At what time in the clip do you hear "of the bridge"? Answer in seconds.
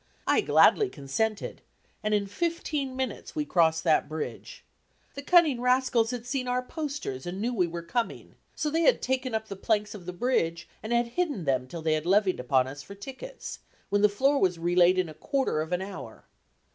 9.93-10.67